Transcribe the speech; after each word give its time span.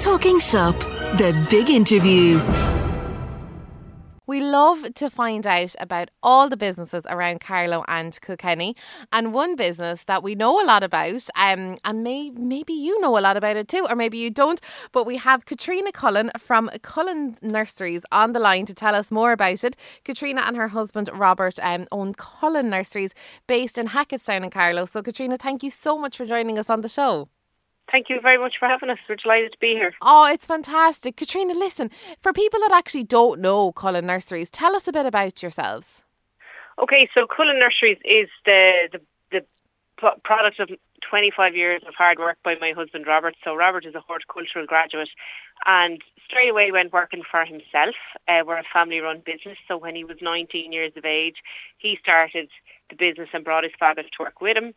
Talking 0.00 0.40
Shop, 0.40 0.78
the 1.18 1.46
big 1.50 1.68
interview. 1.68 2.40
We 4.26 4.40
love 4.40 4.94
to 4.94 5.10
find 5.10 5.46
out 5.46 5.74
about 5.78 6.08
all 6.22 6.48
the 6.48 6.56
businesses 6.56 7.04
around 7.06 7.42
Carlow 7.42 7.84
and 7.86 8.18
Kilkenny, 8.22 8.76
and 9.12 9.34
one 9.34 9.56
business 9.56 10.04
that 10.04 10.22
we 10.22 10.34
know 10.34 10.58
a 10.58 10.64
lot 10.64 10.82
about, 10.82 11.28
um, 11.36 11.76
and 11.84 12.02
may, 12.02 12.30
maybe 12.30 12.72
you 12.72 12.98
know 13.02 13.18
a 13.18 13.20
lot 13.20 13.36
about 13.36 13.58
it 13.58 13.68
too, 13.68 13.86
or 13.90 13.94
maybe 13.94 14.16
you 14.16 14.30
don't. 14.30 14.62
But 14.92 15.04
we 15.04 15.18
have 15.18 15.44
Katrina 15.44 15.92
Cullen 15.92 16.30
from 16.38 16.70
Cullen 16.80 17.36
Nurseries 17.42 18.00
on 18.10 18.32
the 18.32 18.40
line 18.40 18.64
to 18.66 18.74
tell 18.74 18.94
us 18.94 19.10
more 19.10 19.32
about 19.32 19.62
it. 19.64 19.76
Katrina 20.06 20.44
and 20.46 20.56
her 20.56 20.68
husband 20.68 21.10
Robert 21.12 21.58
um, 21.62 21.86
own 21.92 22.14
Cullen 22.14 22.70
Nurseries, 22.70 23.14
based 23.46 23.76
in 23.76 23.88
Hacketstown 23.88 24.44
in 24.44 24.50
Carlow. 24.50 24.86
So, 24.86 25.02
Katrina, 25.02 25.36
thank 25.36 25.62
you 25.62 25.70
so 25.70 25.98
much 25.98 26.16
for 26.16 26.24
joining 26.24 26.58
us 26.58 26.70
on 26.70 26.80
the 26.80 26.88
show. 26.88 27.28
Thank 27.90 28.08
you 28.08 28.20
very 28.20 28.38
much 28.38 28.54
for 28.58 28.68
having 28.68 28.90
us. 28.90 28.98
We're 29.08 29.16
delighted 29.16 29.52
to 29.52 29.58
be 29.58 29.72
here. 29.72 29.92
Oh, 30.02 30.26
it's 30.26 30.46
fantastic. 30.46 31.16
Katrina, 31.16 31.54
listen, 31.54 31.90
for 32.20 32.32
people 32.32 32.60
that 32.60 32.72
actually 32.72 33.04
don't 33.04 33.40
know 33.40 33.72
Cullen 33.72 34.06
Nurseries, 34.06 34.50
tell 34.50 34.76
us 34.76 34.86
a 34.86 34.92
bit 34.92 35.06
about 35.06 35.42
yourselves. 35.42 36.04
Okay, 36.80 37.08
so 37.14 37.26
Cullen 37.26 37.58
Nurseries 37.58 37.98
is 38.04 38.28
the, 38.46 38.88
the, 38.92 39.00
the 39.32 39.44
product 40.22 40.60
of 40.60 40.70
25 41.08 41.56
years 41.56 41.82
of 41.86 41.94
hard 41.94 42.18
work 42.18 42.38
by 42.44 42.54
my 42.60 42.72
husband 42.72 43.06
Robert. 43.06 43.34
So 43.42 43.54
Robert 43.54 43.84
is 43.84 43.94
a 43.94 44.00
horticultural 44.00 44.66
graduate 44.66 45.08
and 45.66 46.00
straight 46.24 46.48
away 46.48 46.70
went 46.70 46.92
working 46.92 47.22
for 47.28 47.44
himself. 47.44 47.96
Uh, 48.28 48.42
we're 48.46 48.58
a 48.58 48.64
family 48.72 49.00
run 49.00 49.22
business. 49.24 49.58
So 49.66 49.76
when 49.76 49.96
he 49.96 50.04
was 50.04 50.18
19 50.22 50.72
years 50.72 50.92
of 50.96 51.04
age, 51.04 51.36
he 51.78 51.98
started 52.00 52.48
the 52.88 52.96
business 52.96 53.28
and 53.32 53.44
brought 53.44 53.64
his 53.64 53.72
father 53.78 54.02
to 54.02 54.08
work 54.20 54.40
with 54.40 54.56
him. 54.56 54.74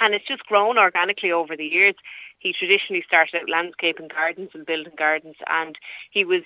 And 0.00 0.14
it's 0.14 0.26
just 0.26 0.44
grown 0.46 0.78
organically 0.78 1.30
over 1.30 1.56
the 1.56 1.66
years. 1.66 1.94
He 2.38 2.54
traditionally 2.58 3.04
started 3.06 3.36
out 3.36 3.50
landscaping 3.50 4.08
gardens 4.08 4.50
and 4.54 4.64
building 4.64 4.94
gardens, 4.96 5.36
and 5.46 5.76
he 6.10 6.24
was 6.24 6.42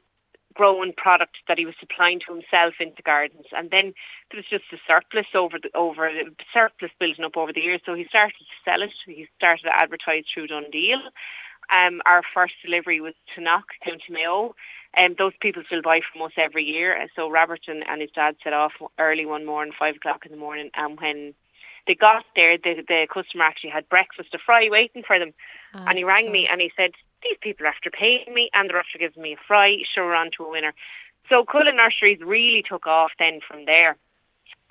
growing 0.54 0.92
product 0.96 1.36
that 1.48 1.58
he 1.58 1.66
was 1.66 1.74
supplying 1.78 2.20
to 2.20 2.32
himself 2.32 2.74
into 2.80 3.02
gardens. 3.02 3.46
And 3.52 3.70
then 3.70 3.92
there 4.30 4.38
was 4.38 4.48
just 4.48 4.72
a 4.72 4.78
surplus 4.86 5.26
over 5.34 5.58
the 5.60 5.70
over 5.76 6.10
the 6.10 6.30
surplus 6.52 6.92
building 6.98 7.24
up 7.24 7.36
over 7.36 7.52
the 7.52 7.60
years. 7.60 7.80
So 7.84 7.94
he 7.94 8.06
started 8.08 8.38
to 8.38 8.58
sell 8.64 8.82
it. 8.82 8.90
He 9.06 9.26
started 9.36 9.64
to 9.64 9.82
advertise 9.82 10.24
through 10.32 10.48
DoneDeal. 10.48 11.02
Um, 11.72 12.02
our 12.06 12.22
first 12.34 12.54
delivery 12.64 13.00
was 13.00 13.14
to 13.34 13.40
Knock, 13.40 13.66
County 13.84 14.10
Mayo. 14.10 14.54
And 14.96 15.12
um, 15.12 15.16
those 15.18 15.32
people 15.40 15.62
still 15.66 15.82
buy 15.82 16.00
from 16.12 16.22
us 16.22 16.32
every 16.38 16.62
year. 16.62 16.96
So 17.16 17.28
Robert 17.28 17.62
and, 17.66 17.82
and 17.88 18.00
his 18.00 18.10
dad 18.14 18.36
set 18.44 18.52
off 18.52 18.72
early 18.98 19.26
one 19.26 19.44
morning, 19.44 19.74
five 19.76 19.96
o'clock 19.96 20.24
in 20.24 20.30
the 20.30 20.38
morning, 20.38 20.70
and 20.74 21.00
when 21.00 21.34
they 21.86 21.94
got 21.94 22.24
there, 22.34 22.56
the, 22.56 22.82
the 22.86 23.06
customer 23.12 23.44
actually 23.44 23.70
had 23.70 23.88
breakfast, 23.88 24.34
a 24.34 24.38
fry 24.38 24.68
waiting 24.70 25.02
for 25.06 25.18
them. 25.18 25.32
Oh, 25.74 25.84
and 25.86 25.98
he 25.98 26.04
rang 26.04 26.30
me 26.32 26.48
and 26.50 26.60
he 26.60 26.70
said, 26.76 26.92
these 27.22 27.36
people 27.40 27.66
are 27.66 27.70
after 27.70 27.90
paying 27.90 28.32
me 28.32 28.50
and 28.54 28.68
they're 28.68 28.78
after 28.78 28.98
giving 28.98 29.22
me 29.22 29.34
a 29.34 29.46
fry. 29.46 29.76
Sure, 29.94 30.06
we're 30.06 30.14
on 30.14 30.30
to 30.36 30.44
a 30.44 30.50
winner. 30.50 30.74
So 31.28 31.44
Cullen 31.44 31.76
Nurseries 31.76 32.20
really 32.20 32.62
took 32.66 32.86
off 32.86 33.12
then 33.18 33.40
from 33.46 33.64
there. 33.64 33.96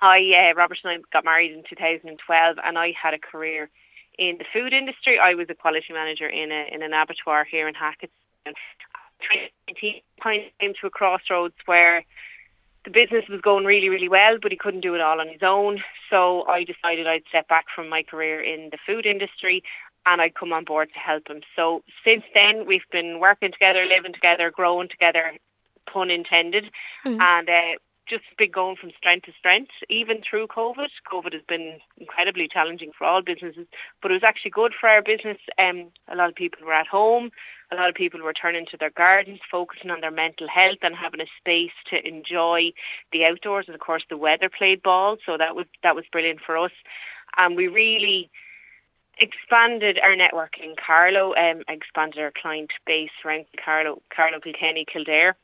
I, 0.00 0.50
uh, 0.50 0.54
Robert 0.54 0.78
and 0.84 0.92
I 0.92 0.96
got 1.12 1.24
married 1.24 1.52
in 1.52 1.64
2012 1.68 2.56
and 2.62 2.78
I 2.78 2.92
had 3.00 3.14
a 3.14 3.18
career 3.18 3.70
in 4.18 4.38
the 4.38 4.44
food 4.52 4.72
industry. 4.72 5.18
I 5.18 5.34
was 5.34 5.46
a 5.50 5.54
quality 5.54 5.92
manager 5.92 6.28
in 6.28 6.52
a 6.52 6.66
in 6.72 6.82
an 6.82 6.92
abattoir 6.92 7.44
here 7.44 7.66
in 7.68 7.74
Hackett. 7.74 8.10
2019 8.44 10.02
came 10.60 10.74
to 10.80 10.86
a 10.86 10.90
crossroads 10.90 11.54
where 11.66 12.04
the 12.84 12.90
business 12.90 13.24
was 13.28 13.40
going 13.40 13.64
really, 13.64 13.88
really 13.88 14.08
well, 14.08 14.38
but 14.40 14.52
he 14.52 14.58
couldn't 14.58 14.82
do 14.82 14.94
it 14.94 15.00
all 15.00 15.20
on 15.20 15.28
his 15.28 15.42
own. 15.42 15.82
So 16.10 16.44
I 16.46 16.64
decided 16.64 17.06
I'd 17.06 17.24
step 17.28 17.48
back 17.48 17.66
from 17.74 17.88
my 17.88 18.02
career 18.02 18.42
in 18.42 18.68
the 18.70 18.78
food 18.86 19.06
industry 19.06 19.62
and 20.06 20.20
I'd 20.20 20.34
come 20.34 20.52
on 20.52 20.64
board 20.64 20.90
to 20.92 20.98
help 20.98 21.28
him. 21.28 21.40
So 21.56 21.82
since 22.04 22.24
then, 22.34 22.66
we've 22.66 22.88
been 22.92 23.20
working 23.20 23.52
together, 23.52 23.84
living 23.86 24.12
together, 24.12 24.50
growing 24.50 24.88
together, 24.88 25.32
pun 25.90 26.10
intended, 26.10 26.64
mm-hmm. 27.06 27.20
and 27.20 27.48
uh, 27.48 27.78
just 28.08 28.24
been 28.36 28.50
going 28.50 28.76
from 28.76 28.90
strength 28.96 29.26
to 29.26 29.32
strength, 29.38 29.70
even 29.88 30.20
through 30.28 30.48
COVID. 30.48 30.88
COVID 31.10 31.32
has 31.32 31.42
been 31.48 31.78
incredibly 31.96 32.48
challenging 32.52 32.92
for 32.96 33.06
all 33.06 33.22
businesses, 33.22 33.66
but 34.02 34.10
it 34.10 34.14
was 34.14 34.24
actually 34.24 34.50
good 34.50 34.72
for 34.78 34.88
our 34.88 35.02
business. 35.02 35.38
Um, 35.58 35.90
a 36.08 36.16
lot 36.16 36.28
of 36.28 36.34
people 36.34 36.66
were 36.66 36.74
at 36.74 36.86
home. 36.86 37.30
A 37.72 37.76
lot 37.76 37.88
of 37.88 37.94
people 37.94 38.20
were 38.20 38.32
turning 38.32 38.66
to 38.70 38.76
their 38.76 38.90
gardens, 38.90 39.40
focusing 39.50 39.90
on 39.90 40.00
their 40.00 40.10
mental 40.10 40.48
health 40.48 40.78
and 40.82 40.94
having 40.94 41.20
a 41.20 41.26
space 41.38 41.72
to 41.90 42.06
enjoy 42.06 42.72
the 43.12 43.24
outdoors. 43.24 43.66
And 43.66 43.74
of 43.74 43.80
course, 43.80 44.04
the 44.08 44.16
weather 44.16 44.50
played 44.50 44.82
ball, 44.82 45.16
so 45.24 45.36
that 45.38 45.56
was 45.56 45.66
that 45.82 45.96
was 45.96 46.04
brilliant 46.12 46.40
for 46.44 46.56
us. 46.56 46.72
And 47.36 47.56
we 47.56 47.68
really 47.68 48.30
expanded 49.18 49.98
our 50.02 50.16
network 50.16 50.54
in 50.62 50.74
Carlow, 50.74 51.34
um, 51.34 51.62
expanded 51.68 52.20
our 52.20 52.32
client 52.40 52.70
base 52.86 53.10
around 53.24 53.46
Carlow, 53.64 54.02
Carlow, 54.14 54.40
Kilkenny, 54.40 54.84
Kildare 54.90 55.36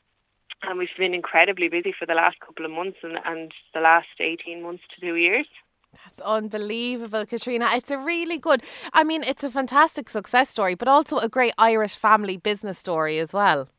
and 0.63 0.77
we've 0.77 0.89
been 0.97 1.13
incredibly 1.13 1.69
busy 1.69 1.93
for 1.97 2.05
the 2.05 2.13
last 2.13 2.39
couple 2.39 2.65
of 2.65 2.71
months 2.71 2.97
and, 3.03 3.17
and 3.25 3.51
the 3.73 3.79
last 3.79 4.07
18 4.19 4.61
months 4.61 4.83
to 4.93 5.01
two 5.01 5.15
years. 5.15 5.47
That's 5.93 6.19
unbelievable, 6.19 7.25
Katrina. 7.25 7.69
It's 7.73 7.91
a 7.91 7.97
really 7.97 8.37
good, 8.37 8.63
I 8.93 9.03
mean, 9.03 9.23
it's 9.23 9.43
a 9.43 9.51
fantastic 9.51 10.09
success 10.09 10.49
story, 10.49 10.75
but 10.75 10.87
also 10.87 11.17
a 11.17 11.29
great 11.29 11.53
Irish 11.57 11.95
family 11.95 12.37
business 12.37 12.77
story 12.77 13.19
as 13.19 13.33
well. 13.33 13.69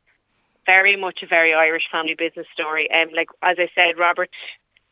Very 0.65 0.95
much 0.95 1.19
a 1.23 1.27
very 1.27 1.53
Irish 1.53 1.83
family 1.91 2.15
business 2.17 2.47
story. 2.53 2.89
Um, 2.91 3.09
like 3.13 3.27
as 3.41 3.57
I 3.59 3.67
said, 3.75 3.99
Robert 3.99 4.29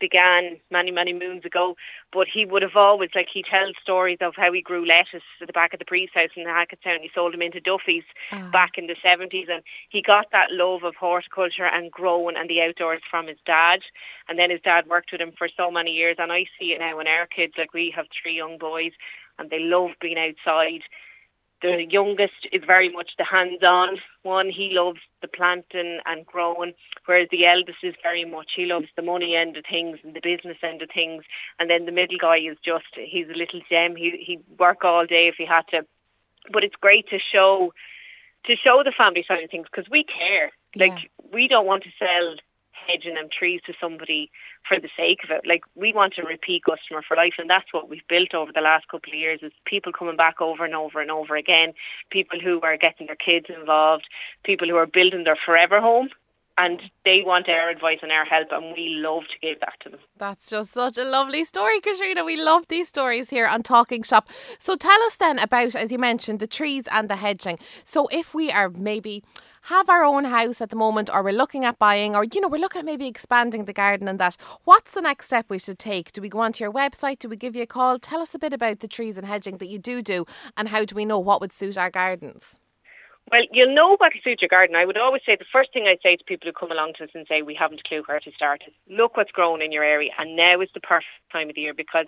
began 0.01 0.59
many, 0.69 0.91
many 0.91 1.13
moons 1.13 1.45
ago. 1.45 1.78
But 2.12 2.28
he 2.28 2.45
would 2.45 2.62
have 2.62 2.75
always, 2.75 3.12
like, 3.16 3.28
he 3.34 3.44
tells 3.44 3.75
stories 3.81 4.17
of 4.19 4.34
how 4.35 4.51
he 4.51 4.62
grew 4.62 4.85
lettuce 4.85 5.23
at 5.39 5.47
the 5.47 5.53
back 5.53 5.72
of 5.72 5.79
the 5.79 5.85
priest 5.85 6.13
house 6.13 6.31
in 6.35 6.44
the 6.44 6.50
Hacketstown. 6.50 7.00
He 7.01 7.09
sold 7.16 7.34
them 7.34 7.41
into 7.41 7.62
Duffy's 7.62 8.03
oh. 8.34 8.50
back 8.51 8.72
in 8.78 8.88
the 8.88 8.95
70s. 9.06 9.50
And 9.50 9.63
he 9.90 10.01
got 10.01 10.25
that 10.34 10.51
love 10.51 10.84
of 10.84 10.95
horticulture 10.95 11.69
and 11.72 11.91
growing 11.91 12.35
and 12.35 12.50
the 12.50 12.61
outdoors 12.61 13.01
from 13.09 13.28
his 13.28 13.38
dad. 13.45 13.79
And 14.28 14.38
then 14.38 14.50
his 14.50 14.61
dad 14.61 14.88
worked 14.88 15.13
with 15.13 15.22
him 15.22 15.31
for 15.38 15.47
so 15.56 15.72
many 15.72 15.91
years. 15.91 16.17
And 16.19 16.34
I 16.34 16.45
see 16.59 16.73
it 16.73 16.79
now 16.79 17.00
in 17.00 17.07
our 17.07 17.28
kids, 17.28 17.53
like, 17.57 17.73
we 17.73 17.94
have 17.95 18.07
three 18.22 18.35
young 18.35 18.57
boys 18.57 18.91
and 19.40 19.50
they 19.50 19.59
love 19.59 19.91
being 20.01 20.17
outside 20.17 20.84
the 21.61 21.85
youngest 21.89 22.47
is 22.51 22.63
very 22.66 22.89
much 22.89 23.11
the 23.17 23.23
hands-on 23.23 23.97
one. 24.23 24.49
He 24.49 24.72
loves 24.73 24.99
the 25.22 25.27
planting 25.27 25.99
and 26.05 26.25
growing, 26.25 26.73
whereas 27.05 27.27
the 27.31 27.45
eldest 27.45 27.79
is 27.83 27.95
very 28.01 28.25
much 28.25 28.51
he 28.55 28.66
loves 28.66 28.88
the 28.95 29.01
money 29.01 29.35
end 29.35 29.57
of 29.57 29.66
things 29.69 29.99
and 30.03 30.16
the 30.16 30.22
business 30.22 30.57
end 30.63 30.81
of 30.81 30.89
things. 30.94 31.23
And 31.59 31.69
then 31.69 31.85
the 31.85 31.91
middle 31.91 32.17
guy 32.19 32.38
is 32.38 32.57
just 32.66 32.85
he's 32.95 33.29
a 33.29 33.38
little 33.38 33.61
gem. 33.69 33.95
He 33.95 34.23
he'd 34.25 34.44
work 34.59 34.83
all 34.83 35.05
day 35.05 35.27
if 35.27 35.35
he 35.38 35.45
had 35.45 35.67
to, 35.69 35.85
but 36.51 36.63
it's 36.63 36.75
great 36.75 37.07
to 37.09 37.19
show 37.19 37.73
to 38.45 38.55
show 38.55 38.81
the 38.83 38.93
family 38.97 39.23
side 39.28 39.43
of 39.43 39.49
things 39.49 39.67
because 39.72 39.89
we 39.89 40.03
care. 40.03 40.51
Like 40.75 41.03
yeah. 41.03 41.31
we 41.33 41.47
don't 41.47 41.67
want 41.67 41.83
to 41.83 41.89
sell 41.99 42.35
hedging 42.87 43.15
them 43.15 43.29
trees 43.31 43.61
to 43.65 43.73
somebody 43.79 44.31
for 44.67 44.79
the 44.79 44.89
sake 44.95 45.19
of 45.23 45.31
it. 45.31 45.47
Like 45.47 45.63
we 45.75 45.93
want 45.93 46.17
a 46.17 46.23
repeat 46.23 46.63
customer 46.63 47.01
for 47.07 47.17
life, 47.17 47.33
and 47.37 47.49
that's 47.49 47.71
what 47.73 47.89
we've 47.89 48.07
built 48.07 48.33
over 48.33 48.51
the 48.53 48.61
last 48.61 48.87
couple 48.87 49.13
of 49.13 49.19
years. 49.19 49.39
Is 49.41 49.51
people 49.65 49.91
coming 49.91 50.17
back 50.17 50.41
over 50.41 50.65
and 50.65 50.75
over 50.75 51.01
and 51.01 51.11
over 51.11 51.35
again. 51.35 51.73
People 52.09 52.39
who 52.39 52.61
are 52.61 52.77
getting 52.77 53.07
their 53.07 53.15
kids 53.15 53.47
involved. 53.49 54.05
People 54.43 54.67
who 54.67 54.75
are 54.75 54.87
building 54.87 55.23
their 55.23 55.37
forever 55.45 55.79
home. 55.79 56.09
And 56.57 56.81
they 57.06 57.23
want 57.25 57.50
our 57.50 57.69
advice 57.69 58.00
and 58.01 58.12
our 58.12 58.25
help, 58.25 58.50
and 58.51 58.73
we 58.73 58.89
love 59.01 59.23
to 59.23 59.47
give 59.47 59.59
that 59.62 59.73
to 59.84 59.89
them. 59.89 60.00
That's 60.17 60.50
just 60.50 60.72
such 60.72 60.97
a 60.97 61.03
lovely 61.03 61.44
story, 61.44 61.79
Katrina. 61.79 62.23
We 62.23 62.41
love 62.41 62.67
these 62.67 62.88
stories 62.88 63.29
here 63.29 63.47
on 63.47 63.63
Talking 63.63 64.03
Shop. 64.03 64.29
So, 64.59 64.75
tell 64.75 65.01
us 65.03 65.16
then 65.16 65.40
about, 65.40 65.75
as 65.75 65.91
you 65.91 65.97
mentioned, 65.97 66.40
the 66.40 66.47
trees 66.47 66.84
and 66.91 67.09
the 67.09 67.16
hedging. 67.16 67.57
So, 67.84 68.07
if 68.11 68.34
we 68.34 68.51
are 68.51 68.69
maybe 68.69 69.23
have 69.66 69.90
our 69.90 70.03
own 70.03 70.25
house 70.25 70.59
at 70.59 70.69
the 70.69 70.75
moment 70.75 71.09
or 71.13 71.23
we're 71.23 71.31
looking 71.31 71.66
at 71.66 71.78
buying 71.78 72.16
or 72.16 72.23
you 72.23 72.41
know 72.41 72.47
we're 72.47 72.59
looking 72.59 72.79
at 72.79 72.85
maybe 72.85 73.07
expanding 73.07 73.66
the 73.66 73.73
garden 73.73 74.07
and 74.07 74.19
that 74.19 74.35
what's 74.63 74.91
the 74.91 75.01
next 75.01 75.28
step 75.28 75.45
we 75.50 75.59
should 75.59 75.78
take 75.78 76.11
do 76.11 76.22
we 76.22 76.29
go 76.29 76.40
onto 76.40 76.63
your 76.63 76.73
website 76.73 77.19
do 77.19 77.29
we 77.29 77.35
give 77.35 77.56
you 77.56 77.61
a 77.61 77.67
call 77.67 78.00
tell 78.00 78.22
us 78.22 78.34
a 78.34 78.40
bit 78.40 78.53
about 78.53 78.79
the 78.79 78.88
trees 78.88 79.17
and 79.17 79.28
hedging 79.28 79.57
that 79.57 79.67
you 79.67 79.78
do 79.78 80.01
do 80.01 80.25
and 80.57 80.69
how 80.69 80.84
do 80.84 80.95
we 80.95 81.06
know 81.06 81.19
what 81.19 81.40
would 81.40 81.53
suit 81.53 81.78
our 81.78 81.91
gardens 81.91 82.59
well, 83.31 83.47
you'll 83.51 83.73
know 83.73 83.95
what 83.95 84.11
will 84.13 84.21
suit 84.23 84.41
your 84.41 84.49
garden. 84.49 84.75
I 84.75 84.85
would 84.85 84.97
always 84.97 85.22
say 85.25 85.37
the 85.39 85.45
first 85.51 85.72
thing 85.72 85.87
I'd 85.87 86.03
say 86.03 86.17
to 86.17 86.23
people 86.23 86.47
who 86.47 86.53
come 86.53 86.72
along 86.72 86.93
to 86.97 87.05
us 87.05 87.16
and 87.16 87.25
say 87.28 87.41
we 87.41 87.55
haven't 87.55 87.81
a 87.85 87.87
clue 87.87 88.03
where 88.05 88.19
to 88.19 88.31
start 88.31 88.63
is 88.67 88.73
look 88.89 89.16
what's 89.16 89.31
growing 89.31 89.61
in 89.61 89.72
your 89.72 89.83
area, 89.83 90.11
and 90.19 90.35
now 90.35 90.59
is 90.59 90.69
the 90.73 90.81
perfect 90.81 91.07
time 91.31 91.49
of 91.49 91.55
the 91.55 91.61
year 91.61 91.73
because 91.73 92.07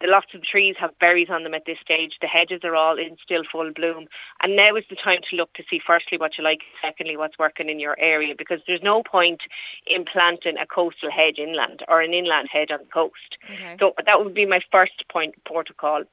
the 0.00 0.08
lots 0.08 0.34
of 0.34 0.42
trees 0.42 0.74
have 0.80 0.98
berries 0.98 1.28
on 1.30 1.44
them 1.44 1.54
at 1.54 1.66
this 1.66 1.78
stage. 1.84 2.12
The 2.20 2.26
hedges 2.26 2.60
are 2.64 2.74
all 2.74 2.98
in 2.98 3.16
still 3.22 3.42
full 3.50 3.72
bloom, 3.74 4.06
and 4.42 4.56
now 4.56 4.74
is 4.74 4.84
the 4.88 4.96
time 4.96 5.20
to 5.30 5.36
look 5.36 5.52
to 5.54 5.62
see 5.68 5.80
firstly 5.84 6.16
what 6.16 6.38
you 6.38 6.44
like, 6.44 6.60
secondly 6.82 7.16
what's 7.16 7.38
working 7.38 7.68
in 7.68 7.78
your 7.78 7.98
area 8.00 8.34
because 8.36 8.60
there's 8.66 8.82
no 8.82 9.02
point 9.02 9.42
in 9.86 10.04
planting 10.04 10.56
a 10.56 10.66
coastal 10.66 11.10
hedge 11.10 11.38
inland 11.38 11.84
or 11.88 12.00
an 12.00 12.14
inland 12.14 12.48
hedge 12.50 12.70
on 12.72 12.80
the 12.80 12.90
coast. 12.90 13.36
Okay. 13.52 13.76
So 13.78 13.92
that 14.04 14.18
would 14.18 14.34
be 14.34 14.46
my 14.46 14.60
first 14.72 15.04
point 15.12 15.34
protocol 15.44 16.04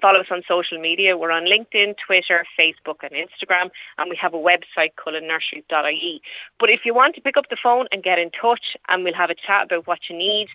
follow 0.00 0.20
us 0.20 0.26
on 0.30 0.42
social 0.46 0.78
media. 0.80 1.16
We're 1.16 1.30
on 1.30 1.44
LinkedIn, 1.44 1.96
Twitter, 2.04 2.44
Facebook, 2.58 3.02
and 3.02 3.12
Instagram, 3.12 3.70
and 3.98 4.10
we 4.10 4.16
have 4.20 4.34
a 4.34 4.38
website, 4.38 4.94
cullennurseries.ie. 4.96 6.22
But 6.58 6.70
if 6.70 6.80
you 6.84 6.94
want 6.94 7.14
to 7.16 7.20
pick 7.20 7.36
up 7.36 7.48
the 7.50 7.56
phone 7.62 7.86
and 7.92 8.02
get 8.02 8.18
in 8.18 8.30
touch, 8.30 8.76
and 8.88 9.04
we'll 9.04 9.14
have 9.14 9.30
a 9.30 9.34
chat 9.34 9.64
about 9.64 9.86
what 9.86 10.00
you 10.08 10.16
need. 10.16 10.48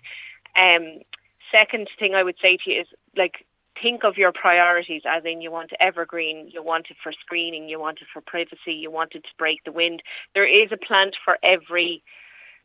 Um, 0.56 1.00
second 1.52 1.88
thing 1.98 2.14
I 2.14 2.22
would 2.22 2.36
say 2.40 2.56
to 2.64 2.70
you 2.70 2.80
is 2.80 2.86
like 3.16 3.46
think 3.80 4.04
of 4.04 4.16
your 4.16 4.32
priorities 4.32 5.02
as 5.06 5.24
in 5.24 5.40
you 5.40 5.50
want 5.50 5.72
evergreen, 5.80 6.50
you 6.52 6.62
want 6.62 6.86
it 6.90 6.96
for 7.02 7.12
screening, 7.12 7.68
you 7.68 7.78
want 7.78 8.00
it 8.00 8.06
for 8.12 8.20
privacy, 8.20 8.72
you 8.72 8.90
want 8.90 9.14
it 9.14 9.22
to 9.24 9.30
break 9.38 9.64
the 9.64 9.72
wind. 9.72 10.02
There 10.34 10.48
is 10.48 10.70
a 10.72 10.76
plant 10.76 11.16
for 11.24 11.38
every 11.42 12.02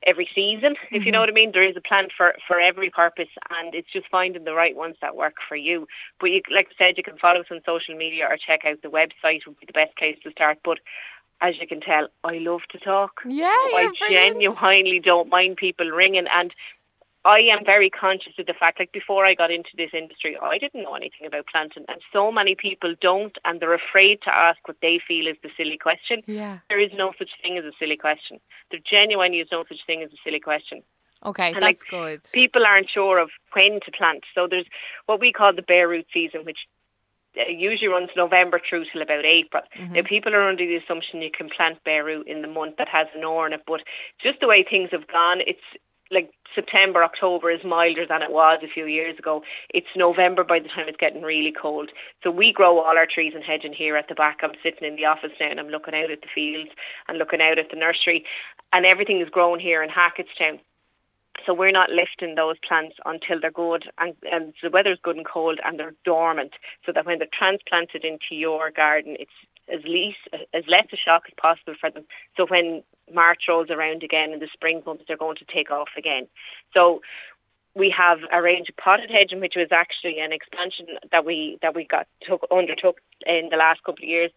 every 0.06 0.30
season, 0.34 0.76
if 0.90 1.00
mm-hmm. 1.00 1.06
you 1.06 1.12
know 1.12 1.20
what 1.20 1.30
I 1.30 1.34
mean. 1.34 1.52
There 1.54 1.68
is 1.68 1.78
a 1.78 1.82
plant 1.82 2.12
for, 2.16 2.34
for 2.48 2.60
every 2.60 2.90
purpose 2.90 3.30
and 3.50 3.74
it's 3.76 3.92
just 3.92 4.08
finding 4.10 4.44
the 4.44 4.54
right 4.54 4.76
ones 4.76 4.96
that 5.02 5.16
work 5.16 5.36
for 5.48 5.56
you. 5.56 5.88
But 6.20 6.28
you, 6.28 6.42
like 6.54 6.68
I 6.72 6.76
said, 6.78 6.98
you 6.98 7.04
can 7.04 7.18
follow 7.18 7.42
us 7.42 7.48
on 7.52 7.62
social 7.66 7.96
media 7.96 8.26
or 8.30 8.38
check 8.38 8.62
out 8.66 8.82
the 8.82 8.90
website 8.90 9.46
would 9.46 9.60
be 9.60 9.66
the 9.66 9.74
best 9.74 9.96
place 9.98 10.18
to 10.24 10.32
start. 10.32 10.60
But 10.64 10.80
as 11.42 11.56
you 11.60 11.68
can 11.68 11.82
tell, 11.82 12.08
I 12.24 12.38
love 12.38 12.62
to 12.72 12.80
talk. 12.80 13.22
Yeah, 13.28 13.48
I 13.48 13.90
genuinely 14.10 15.00
don't 15.00 15.30
mind 15.30 15.58
people 15.58 15.90
ringing 15.90 16.28
and 16.32 16.54
I 17.24 17.40
am 17.40 17.64
very 17.64 17.90
conscious 17.90 18.34
of 18.40 18.48
the 18.48 18.54
fact, 18.54 18.80
like 18.80 18.92
before 18.92 19.26
I 19.26 19.36
got 19.36 19.52
into 19.52 19.70
this 19.78 19.92
industry, 19.94 20.38
I 20.42 20.58
didn't 20.58 20.82
know 20.82 20.96
anything 20.96 21.28
about 21.28 21.46
planting, 21.46 21.86
and 21.88 22.02
so 22.12 22.32
many 22.32 22.56
people 22.56 22.96
don't, 23.00 23.38
and 23.46 23.60
they're 23.60 23.76
afraid 23.76 24.22
to 24.24 24.34
ask 24.34 24.58
what 24.68 24.78
they 24.82 25.00
feel 25.08 25.28
is 25.28 25.38
the 25.44 25.50
silly 25.56 25.78
question. 25.78 26.24
Yeah. 26.26 26.60
There 26.70 26.80
is 26.80 26.92
no 26.96 27.14
such 27.20 27.30
thing 27.44 27.58
as 27.60 27.66
a 27.66 27.74
silly 27.80 27.98
question. 27.98 28.40
There 28.72 28.80
genuinely 28.84 29.40
is 29.40 29.50
no 29.52 29.64
such 29.70 29.86
thing 29.86 30.02
as 30.02 30.12
a 30.12 30.18
silly 30.24 30.40
question. 30.40 30.82
Okay, 31.24 31.54
and 31.54 31.62
that's 31.62 31.82
like, 31.82 31.88
good. 31.88 32.22
People 32.34 32.66
aren't 32.66 32.90
sure 32.90 33.20
of 33.20 33.30
when 33.54 33.80
to 33.86 33.92
plant, 33.92 34.24
so 34.34 34.48
there's 34.50 34.66
what 35.06 35.20
we 35.20 35.32
call 35.32 35.54
the 35.54 35.62
bare 35.62 35.88
root 35.88 36.08
season, 36.12 36.44
which 36.44 36.58
uh, 37.38 37.48
usually 37.48 37.90
runs 37.90 38.10
November 38.18 38.60
through 38.68 38.86
till 38.92 39.04
about 39.04 39.24
April. 39.24 39.62
Mm-hmm. 39.78 39.94
Now, 39.94 40.02
people 40.02 40.34
are 40.34 40.50
under 40.50 40.66
the 40.66 40.78
assumption 40.78 41.22
you 41.22 41.30
can 41.30 41.50
plant 41.56 41.84
bare 41.84 42.04
root 42.04 42.28
in 42.28 42.42
the 42.42 42.48
month 42.48 42.78
that 42.78 42.88
has 42.88 43.06
an 43.16 43.24
ore 43.24 43.46
in 43.46 43.54
it, 43.54 43.62
but 43.68 43.82
just 44.24 44.40
the 44.40 44.48
way 44.48 44.66
things 44.68 44.90
have 44.92 45.08
gone, 45.08 45.42
it's 45.46 45.62
like 46.12 46.32
September, 46.54 47.04
October 47.04 47.50
is 47.50 47.64
milder 47.64 48.06
than 48.06 48.22
it 48.22 48.32
was 48.32 48.60
a 48.64 48.68
few 48.68 48.86
years 48.86 49.18
ago. 49.18 49.42
It's 49.74 49.88
November 49.96 50.44
by 50.44 50.60
the 50.60 50.68
time 50.68 50.88
it's 50.88 50.98
getting 50.98 51.22
really 51.22 51.54
cold. 51.54 51.90
So 52.24 52.30
we 52.30 52.52
grow 52.52 52.80
all 52.80 52.98
our 52.98 53.08
trees 53.08 53.34
and 53.34 53.44
hedging 53.44 53.74
here 53.74 53.96
at 53.96 54.10
the 54.10 54.16
back. 54.16 54.40
I'm 54.44 54.52
sitting 54.62 54.88
in 54.88 54.98
the 54.98 55.06
office 55.06 55.32
now 55.40 55.50
and 55.50 55.60
I'm 55.60 55.70
looking 55.70 55.96
out 55.96 56.12
at 56.12 56.22
the 56.22 56.28
fields 56.34 56.72
and 57.08 57.18
looking 57.18 57.42
out 57.42 57.58
at 57.58 57.70
the 57.72 57.78
nursery 57.78 58.26
and 58.74 58.86
everything 58.86 59.22
is 59.22 59.30
grown 59.30 59.60
here 59.60 59.82
in 59.82 59.90
Hacketstown. 59.90 60.60
So 61.46 61.54
we're 61.54 61.72
not 61.72 61.90
lifting 61.90 62.36
those 62.36 62.58
plants 62.68 62.98
until 63.06 63.40
they're 63.40 63.52
good 63.52 63.86
and, 63.98 64.14
and 64.32 64.54
the 64.62 64.70
weather's 64.70 65.00
good 65.02 65.16
and 65.16 65.26
cold 65.26 65.60
and 65.64 65.80
they're 65.80 65.96
dormant 66.04 66.52
so 66.86 66.92
that 66.92 67.06
when 67.06 67.20
they're 67.20 67.28
transplanted 67.34 68.04
into 68.04 68.36
your 68.36 68.70
garden, 68.70 69.16
it's 69.18 69.32
as 69.72 69.84
least 69.84 70.20
as 70.54 70.64
less 70.68 70.88
a 70.92 70.98
shock 70.98 71.24
as 71.28 71.34
possible 71.42 71.74
for 71.80 71.90
them. 71.90 72.04
So 72.38 72.46
when 72.48 72.84
March 73.14 73.44
rolls 73.48 73.70
around 73.70 74.04
again 74.04 74.32
and 74.32 74.42
the 74.42 74.50
spring 74.52 74.82
months, 74.86 75.04
they're 75.08 75.18
going 75.18 75.38
to 75.38 75.46
take 75.46 75.72
off 75.72 75.90
again. 75.98 76.28
So 76.74 77.02
we 77.76 77.94
have 77.98 78.20
a 78.32 78.42
range 78.42 78.70
of 78.70 78.78
potted 78.78 79.10
hedging, 79.10 79.40
which 79.40 79.54
was 79.56 79.70
actually 79.72 80.20
an 80.20 80.34
expansion 80.34 80.88
that 81.12 81.26
we 81.26 81.58
that 81.62 81.76
we 81.76 81.86
got 81.86 82.08
took 82.28 82.46
undertook 82.52 83.00
in 83.26 83.50
the 83.50 83.58
last 83.58 83.84
couple 83.84 84.04
of 84.04 84.10
years. 84.10 84.32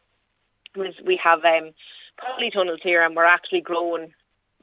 Was 0.77 0.95
we 1.05 1.19
have 1.23 1.45
um, 1.45 1.73
polytunnels 2.19 2.83
here, 2.83 3.05
and 3.05 3.17
we're 3.17 3.25
actually 3.25 3.61
growing 3.61 4.13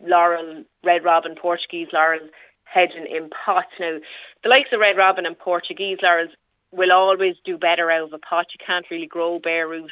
laurel, 0.02 0.64
red 0.84 1.04
robin, 1.04 1.36
Portuguese 1.36 1.90
laurel 1.94 2.28
hedging 2.64 3.06
in 3.06 3.30
pots. 3.30 3.68
Now, 3.80 3.98
the 4.44 4.50
likes 4.50 4.70
of 4.72 4.80
red 4.80 4.98
robin 4.98 5.26
and 5.26 5.38
Portuguese 5.38 6.00
laurels 6.02 6.32
will 6.72 6.92
always 6.92 7.36
do 7.44 7.58
better 7.58 7.92
out 7.92 8.04
of 8.04 8.14
a 8.14 8.18
pot. 8.18 8.48
You 8.58 8.66
can't 8.66 8.90
really 8.90 9.08
grow 9.08 9.40
bare 9.40 9.68
root 9.68 9.92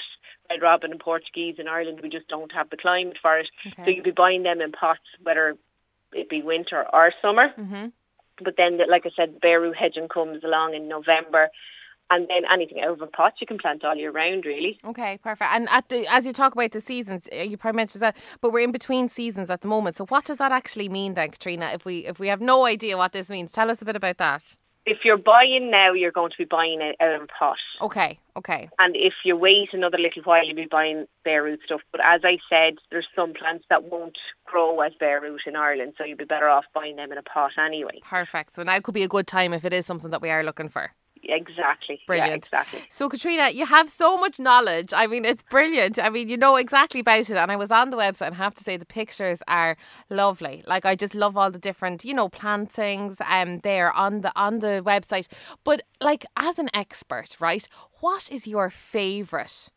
red 0.50 0.62
robin 0.62 0.92
and 0.92 1.00
Portuguese 1.00 1.56
in 1.58 1.68
Ireland. 1.68 2.00
We 2.02 2.10
just 2.10 2.28
don't 2.28 2.52
have 2.54 2.70
the 2.70 2.78
climate 2.78 3.18
for 3.22 3.38
it. 3.38 3.48
Okay. 3.68 3.84
So 3.84 3.90
you'd 3.90 4.04
be 4.04 4.12
buying 4.12 4.44
them 4.44 4.62
in 4.62 4.72
pots, 4.72 5.02
whether 5.24 5.56
it 6.14 6.30
be 6.30 6.42
winter 6.42 6.86
or 6.92 7.12
summer. 7.22 7.50
Mm-hmm. 7.58 7.88
But 8.44 8.56
then, 8.58 8.80
like 8.90 9.06
I 9.06 9.10
said, 9.16 9.42
bare 9.42 9.60
root 9.60 9.76
hedging 9.78 10.08
comes 10.08 10.44
along 10.44 10.74
in 10.74 10.88
November 10.88 11.50
and 12.10 12.28
then 12.28 12.44
anything 12.52 12.82
out 12.82 12.94
of 12.94 13.02
a 13.02 13.08
pot 13.08 13.34
you 13.40 13.48
can 13.48 13.58
plant 13.58 13.84
all 13.84 13.96
year 13.96 14.12
round 14.12 14.46
really 14.46 14.78
okay 14.84 15.20
perfect 15.24 15.50
and 15.52 15.68
at 15.70 15.88
the 15.90 16.06
as 16.10 16.26
you 16.26 16.34
talk 16.34 16.54
about 16.54 16.72
the 16.72 16.82
seasons 16.82 17.28
uh, 17.32 17.42
you 17.42 17.58
probably 17.58 17.78
mentioned 17.78 18.02
that 18.02 18.18
but 18.42 18.52
we're 18.52 18.60
in 18.60 18.72
between 18.72 19.08
seasons 19.08 19.50
at 19.50 19.62
the 19.62 19.68
moment 19.68 19.96
so 19.96 20.06
what 20.08 20.26
does 20.26 20.38
that 20.38 20.52
actually 20.52 20.90
mean 20.90 21.14
then 21.14 21.30
katrina 21.30 21.70
if 21.74 21.86
we 21.86 22.06
if 22.06 22.20
we 22.20 22.28
have 22.28 22.42
no 22.42 22.66
idea 22.66 22.98
what 22.98 23.12
this 23.14 23.30
means 23.30 23.52
tell 23.52 23.70
us 23.70 23.82
a 23.82 23.86
bit 23.86 23.96
about 23.96 24.18
that 24.18 24.58
if 24.86 25.00
you're 25.04 25.18
buying 25.18 25.70
now, 25.70 25.94
you're 25.94 26.12
going 26.12 26.32
to 26.32 26.38
be 26.38 26.46
buying 26.46 26.82
it 26.82 26.96
out 27.00 27.16
of 27.16 27.22
a 27.24 27.28
pot. 27.28 27.58
Okay, 27.82 28.18
okay. 28.36 28.70
And 28.80 28.96
if 28.96 29.14
you 29.24 29.36
wait 29.36 29.70
another 29.74 29.98
little 29.98 30.24
while, 30.24 30.46
you'll 30.46 30.56
be 30.56 30.68
buying 30.70 31.06
bare 31.24 31.44
root 31.44 31.60
stuff. 31.66 31.82
But 31.92 32.02
as 32.04 32.22
I 32.24 32.38
said, 32.50 32.76
there's 32.90 33.08
some 33.16 33.34
plants 33.34 33.66
that 33.70 33.84
won't 33.84 34.18
grow 34.46 34.80
as 34.82 34.94
bare 35.00 35.22
root 35.22 35.42
in 35.46 35.56
Ireland, 35.56 35.94
so 35.98 36.04
you'd 36.04 36.18
be 36.18 36.26
better 36.26 36.50
off 36.50 36.66
buying 36.74 36.96
them 36.96 37.12
in 37.12 37.18
a 37.18 37.24
pot 37.24 37.52
anyway. 37.58 38.00
Perfect. 38.04 38.54
So 38.54 38.64
now 38.64 38.80
could 38.80 38.94
be 38.94 39.04
a 39.04 39.08
good 39.08 39.28
time 39.28 39.54
if 39.54 39.66
it 39.66 39.74
is 39.74 39.86
something 39.86 40.12
that 40.12 40.22
we 40.22 40.30
are 40.30 40.44
looking 40.44 40.70
for. 40.70 40.92
Exactly. 41.24 42.02
Brilliant. 42.08 42.30
Yeah, 42.30 42.36
exactly. 42.36 42.82
So, 42.90 43.10
Katrina, 43.10 43.50
you 43.50 43.66
have 43.66 43.90
so 43.90 44.18
much 44.18 44.40
knowledge. 44.40 44.94
I 44.94 45.08
mean, 45.08 45.26
it's 45.26 45.44
brilliant. 45.44 46.00
I 46.00 46.10
mean, 46.10 46.30
you 46.30 46.38
know 46.38 46.56
exactly 46.56 47.02
about 47.02 47.30
it. 47.30 47.32
And 47.32 47.52
I 47.52 47.56
was 47.56 47.72
on 47.72 47.90
the 47.90 47.98
website 47.98 48.28
and 48.28 48.36
I 48.36 48.38
have 48.38 48.54
to 48.56 48.64
say 48.64 48.78
the 48.78 48.86
pictures 48.86 49.42
are 49.48 49.78
lovely. 50.10 50.64
Like, 50.66 50.86
I 50.86 50.96
just 50.96 51.16
love 51.16 51.38
all 51.38 51.52
the 51.52 51.60
different, 51.60 52.06
you 52.06 52.14
know, 52.14 52.30
plantings 52.30 53.18
um, 53.28 53.60
there 53.60 53.92
on 53.94 54.22
the 54.22 54.32
on 54.36 54.60
the 54.60 54.82
website. 54.86 55.28
But, 55.64 55.84
like, 56.02 56.26
as 56.38 56.60
an 56.60 56.70
expert, 56.74 57.36
right, 57.40 57.68
what 58.00 58.32
is 58.32 58.48
your 58.48 58.70
favourite 58.70 59.70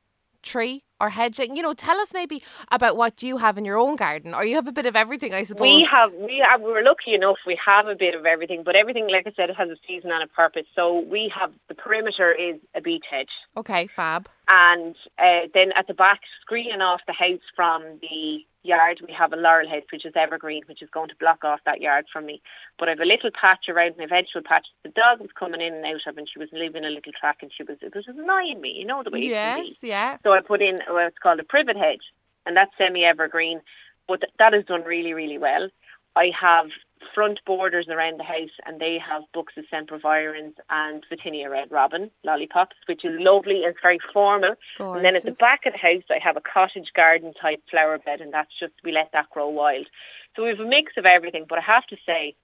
tree 0.43 0.85
or 1.03 1.11
hedging? 1.11 1.57
You 1.57 1.63
know, 1.63 1.75
tell 1.75 1.99
us 2.01 2.09
maybe 2.15 2.43
about 2.71 2.97
what 2.97 3.23
you 3.23 3.37
have 3.37 3.59
in 3.59 3.65
your 3.65 3.77
own 3.77 3.97
garden, 3.97 4.33
or 4.33 4.45
you 4.45 4.55
have 4.55 4.69
a 4.69 4.73
bit 4.73 4.87
of 4.87 4.97
everything, 4.97 5.35
I 5.35 5.43
suppose. 5.43 5.63
We 5.63 5.85
have, 5.91 6.13
we 6.15 6.41
uh, 6.41 6.51
have, 6.51 6.63
we're 6.63 6.83
lucky 6.83 7.13
enough. 7.13 7.39
We 7.47 7.59
have 7.65 7.89
a 7.89 7.97
bit 7.97 8.15
of 8.15 8.25
everything, 8.25 8.63
but 8.65 8.77
everything, 8.77 9.09
like 9.11 9.27
I 9.27 9.33
said, 9.37 9.51
it 9.51 9.57
has 9.57 9.69
a 9.69 9.77
season 9.87 10.11
and 10.13 10.23
a 10.23 10.29
purpose. 10.29 10.67
So 10.75 11.01
we 11.01 11.31
have 11.39 11.53
the 11.69 11.75
perimeter 11.75 12.33
is 12.33 12.61
a 12.75 12.81
beech 12.81 13.05
hedge. 13.11 13.29
Okay, 13.57 13.89
fab. 13.89 14.29
And 14.51 14.97
uh, 15.19 15.49
then 15.55 15.71
at 15.77 15.87
the 15.87 15.95
back, 15.95 16.21
screening 16.41 16.81
off 16.81 17.01
the 17.07 17.13
house 17.13 17.41
from 17.55 17.83
the 18.01 18.41
yard, 18.65 19.01
we 19.07 19.13
have 19.13 19.33
a 19.33 19.37
laurel 19.37 19.69
hedge, 19.69 19.85
which 19.93 20.05
is 20.05 20.13
evergreen, 20.17 20.63
which 20.67 20.83
is 20.83 20.91
going 20.91 21.09
to 21.09 21.17
block 21.17 21.45
off 21.45 21.61
that 21.65 21.81
yard 21.81 22.07
from 22.13 22.27
me. 22.27 22.43
But 22.79 22.89
I 22.89 22.93
have 22.93 23.01
a 23.01 23.05
little 23.05 23.31
patch 23.39 23.69
around 23.69 23.97
my 23.99 24.07
vegetable 24.07 24.47
patch. 24.47 24.67
The 24.83 24.91
dog 24.91 25.21
was 25.21 25.31
coming 25.39 25.61
in 25.61 25.75
and 25.75 25.85
out 25.85 26.07
of, 26.07 26.19
and 26.19 26.29
she 26.29 26.39
was 26.39 26.49
leaving 26.53 26.85
a 26.85 26.91
little 26.91 27.13
track, 27.19 27.39
and 27.43 27.53
she 27.57 27.63
was 27.63 27.79
it 27.81 27.95
was 27.95 28.05
annoying 28.09 28.61
me, 28.61 28.71
you 28.71 28.85
know 28.85 29.03
the 29.03 29.11
way 29.11 29.21
yes, 29.21 29.69
yeah. 29.83 30.17
So 30.23 30.33
I 30.33 30.41
put 30.41 30.63
in 30.63 30.81
what's 30.89 31.19
called 31.19 31.41
a 31.41 31.45
privet 31.45 31.77
hedge, 31.77 32.03
and 32.47 32.57
that's 32.57 32.73
semi-evergreen, 32.79 33.61
but 34.09 34.21
th- 34.21 34.33
that 34.39 34.55
is 34.55 34.65
done 34.65 34.83
really, 34.83 35.13
really 35.13 35.39
well. 35.39 35.69
I 36.15 36.31
have 36.41 36.67
front 37.15 37.41
borders 37.45 37.89
around 37.89 38.19
the 38.19 38.25
house 38.25 38.51
and 38.67 38.81
they 38.81 38.99
have 38.99 39.23
Buxus 39.35 39.65
sempervirens 39.73 40.55
and 40.71 41.05
Photinia 41.11 41.51
red 41.51 41.71
robin 41.71 42.11
lollipops, 42.25 42.77
which 42.87 43.05
is 43.05 43.13
lovely 43.21 43.65
and 43.65 43.75
very 43.83 43.99
formal. 44.13 44.55
Gorgeous. 44.79 44.97
And 44.97 45.05
then 45.05 45.17
at 45.17 45.25
the 45.25 45.33
back 45.33 45.67
of 45.67 45.73
the 45.73 45.79
house, 45.79 46.05
I 46.11 46.19
have 46.23 46.37
a 46.37 46.41
cottage 46.41 46.93
garden 46.95 47.33
type 47.41 47.63
flower 47.71 47.99
bed, 47.99 48.21
and 48.21 48.33
that's 48.33 48.53
just 48.59 48.73
we 48.85 48.93
let 48.93 49.13
that 49.13 49.31
grow 49.31 49.49
wild. 49.49 49.87
So 50.35 50.43
we 50.43 50.49
have 50.49 50.61
a 50.61 50.67
mix 50.67 50.93
of 50.97 51.07
everything. 51.07 51.47
But 51.49 51.59
I 51.59 51.63
have 51.63 51.87
to 51.87 51.97
say, 52.07 52.35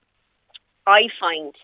I 0.87 1.09
find 1.19 1.55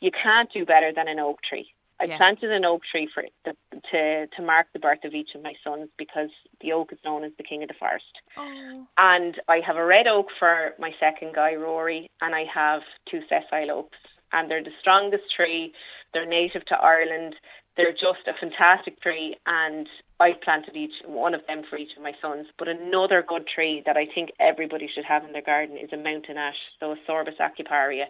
you 0.00 0.10
can't 0.10 0.52
do 0.52 0.64
better 0.64 0.92
than 0.92 1.08
an 1.08 1.18
oak 1.18 1.42
tree. 1.42 1.73
I 2.00 2.04
Yeah. 2.06 2.16
planted 2.16 2.50
an 2.50 2.64
oak 2.64 2.82
tree 2.90 3.06
for 3.06 3.24
the, 3.44 3.56
to 3.92 4.26
to 4.26 4.42
mark 4.42 4.66
the 4.72 4.78
birth 4.78 5.04
of 5.04 5.14
each 5.14 5.34
of 5.34 5.42
my 5.42 5.54
sons 5.62 5.88
because 5.96 6.30
the 6.60 6.72
oak 6.72 6.92
is 6.92 6.98
known 7.04 7.24
as 7.24 7.32
the 7.36 7.44
king 7.44 7.62
of 7.62 7.68
the 7.68 7.74
forest. 7.74 8.20
Oh, 8.36 8.86
And 8.98 9.40
I 9.48 9.60
have 9.60 9.76
a 9.76 9.84
red 9.84 10.06
oak 10.06 10.28
for 10.38 10.74
my 10.78 10.92
second 10.98 11.34
guy, 11.34 11.54
Rory, 11.54 12.10
and 12.20 12.34
I 12.34 12.44
have 12.52 12.82
two 13.10 13.22
sessile 13.28 13.70
oaks. 13.70 13.98
And 14.32 14.50
they're 14.50 14.64
the 14.64 14.72
strongest 14.80 15.24
tree. 15.34 15.72
They're 16.12 16.26
native 16.26 16.64
to 16.66 16.76
Ireland. 16.76 17.36
They're 17.76 17.92
just 17.92 18.26
a 18.26 18.34
fantastic 18.34 19.00
tree. 19.00 19.36
And 19.46 19.88
I 20.18 20.32
planted 20.42 20.76
each 20.76 20.94
one 21.06 21.34
of 21.34 21.46
them 21.46 21.62
for 21.68 21.76
each 21.76 21.96
of 21.96 22.02
my 22.02 22.12
sons. 22.20 22.48
But 22.58 22.68
another 22.68 23.22
good 23.22 23.46
tree 23.46 23.82
that 23.86 23.96
I 23.96 24.06
think 24.12 24.30
everybody 24.40 24.88
should 24.92 25.04
have 25.04 25.24
in 25.24 25.32
their 25.32 25.42
garden 25.42 25.76
is 25.76 25.92
a 25.92 25.96
mountain 25.96 26.36
ash, 26.36 26.58
so 26.80 26.92
a 26.92 26.96
Sorbus 27.08 27.38
aucuparia. 27.38 28.06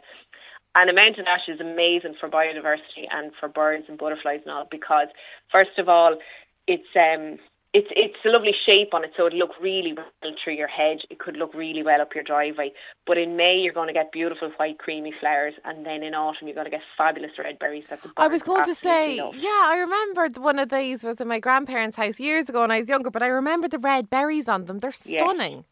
And 0.76 0.90
a 0.90 0.92
mountain 0.92 1.26
ash 1.28 1.48
is 1.48 1.60
amazing 1.60 2.16
for 2.18 2.28
biodiversity 2.28 3.06
and 3.10 3.32
for 3.38 3.48
birds 3.48 3.84
and 3.88 3.96
butterflies 3.96 4.40
and 4.44 4.52
all 4.52 4.66
because, 4.70 5.08
first 5.50 5.78
of 5.78 5.88
all, 5.88 6.18
it's 6.66 6.88
um, 6.96 7.38
it's 7.74 7.88
it's 7.90 8.16
a 8.24 8.28
lovely 8.28 8.54
shape 8.64 8.94
on 8.94 9.04
it, 9.04 9.10
so 9.16 9.26
it'll 9.26 9.38
look 9.38 9.60
really 9.60 9.92
well 9.92 10.06
through 10.42 10.54
your 10.54 10.68
hedge. 10.68 11.00
It 11.10 11.18
could 11.18 11.36
look 11.36 11.52
really 11.54 11.82
well 11.82 12.00
up 12.00 12.14
your 12.14 12.22
driveway. 12.24 12.72
But 13.06 13.18
in 13.18 13.36
May, 13.36 13.56
you're 13.56 13.72
going 13.72 13.88
to 13.88 13.92
get 13.92 14.12
beautiful 14.12 14.50
white 14.56 14.78
creamy 14.78 15.12
flowers, 15.20 15.54
and 15.64 15.84
then 15.84 16.02
in 16.02 16.14
autumn, 16.14 16.46
you're 16.46 16.54
going 16.54 16.66
to 16.66 16.70
get 16.70 16.82
fabulous 16.96 17.32
red 17.38 17.58
berries. 17.58 17.84
That 17.90 18.02
the 18.02 18.10
I 18.16 18.28
was 18.28 18.42
going 18.42 18.64
to 18.64 18.74
say, 18.74 19.20
love. 19.20 19.34
yeah, 19.34 19.64
I 19.66 19.78
remembered 19.78 20.38
one 20.38 20.58
of 20.60 20.68
these 20.68 21.02
was 21.02 21.20
in 21.20 21.28
my 21.28 21.40
grandparents' 21.40 21.96
house 21.96 22.20
years 22.20 22.48
ago 22.48 22.60
when 22.60 22.70
I 22.70 22.80
was 22.80 22.88
younger, 22.88 23.10
but 23.10 23.22
I 23.22 23.26
remember 23.26 23.66
the 23.68 23.78
red 23.78 24.08
berries 24.08 24.48
on 24.48 24.64
them. 24.66 24.78
They're 24.78 24.92
Yeah. 25.04 25.18
stunning. 25.18 25.64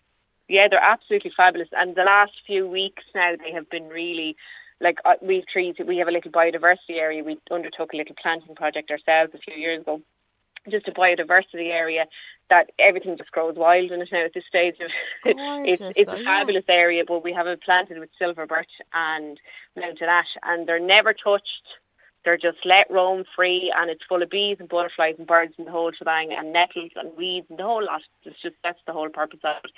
Yeah, 0.49 0.67
they're 0.69 0.83
absolutely 0.83 1.33
fabulous. 1.37 1.69
And 1.73 1.95
the 1.95 2.03
last 2.03 2.33
few 2.47 2.67
weeks 2.67 3.05
now, 3.15 3.37
they 3.37 3.53
have 3.53 3.71
been 3.71 3.89
really 3.89 4.37
like 4.83 4.99
uh, 5.05 5.15
we've 5.23 5.47
trees. 5.47 5.77
We 5.85 5.99
have 5.99 6.09
a 6.09 6.13
little 6.13 6.31
biodiversity 6.31 6.97
area. 6.99 7.25
We 7.25 7.39
undertook 7.51 7.93
a 7.93 7.97
little 7.97 8.17
planting 8.21 8.55
project 8.55 8.91
ourselves 8.91 9.33
a 9.35 9.39
few 9.39 9.55
years 9.55 9.83
ago, 9.83 10.01
just 10.69 10.89
a 10.89 10.93
biodiversity 10.93 11.71
area 11.71 12.07
that 12.51 12.71
everything 12.79 13.17
just 13.17 13.33
grows 13.33 13.57
wild 13.57 13.91
in 13.91 14.03
it 14.03 14.09
now 14.13 14.25
at 14.25 14.35
this 14.35 14.45
stage. 14.49 14.75
it's 15.25 15.81
it's 15.81 16.11
though, 16.11 16.13
a 16.13 16.19
yeah. 16.19 16.25
fabulous 16.25 16.65
area, 16.69 17.05
but 17.07 17.25
we 17.25 17.33
have 17.33 17.47
it 17.47 17.63
planted 17.63 17.99
with 17.99 18.11
silver 18.19 18.47
birch 18.47 18.71
and 18.93 19.39
mountain 19.77 20.09
ash, 20.09 20.37
and 20.43 20.67
they're 20.67 20.81
never 20.81 21.15
touched 21.15 21.63
they're 22.25 22.37
just 22.37 22.59
let 22.65 22.91
roam 22.91 23.25
free 23.35 23.73
and 23.77 23.91
it's 23.91 24.05
full 24.09 24.23
of 24.23 24.31
bees 24.31 24.57
and 24.61 24.69
butterflies 24.69 25.17
and 25.19 25.27
birds 25.27 25.55
and 25.59 25.67
the 25.67 25.71
whole 25.71 25.91
shebang 25.93 26.33
and 26.33 26.53
nettles 26.53 26.93
and 26.97 27.17
weeds 27.17 27.47
and 27.51 27.59
the 27.59 27.65
whole 27.65 27.85
lot. 27.85 28.03
It's 28.25 28.41
just 28.41 28.55
that's 28.63 28.79
the 28.87 28.93
whole 28.93 29.09
purpose 29.09 29.41
of 29.45 29.57
it. 29.65 29.71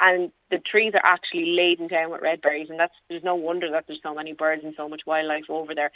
And 0.00 0.32
the 0.50 0.58
trees 0.58 0.92
are 0.94 1.06
actually 1.06 1.56
laden 1.56 1.88
down 1.88 2.10
with 2.10 2.20
red 2.22 2.40
berries 2.42 2.68
and 2.70 2.78
that's 2.78 2.94
there's 3.08 3.22
no 3.24 3.34
wonder 3.34 3.70
that 3.70 3.84
there's 3.86 4.00
so 4.02 4.14
many 4.14 4.32
birds 4.32 4.62
and 4.64 4.74
so 4.76 4.88
much 4.88 5.02
wildlife 5.06 5.44
over 5.48 5.74
there 5.74 5.90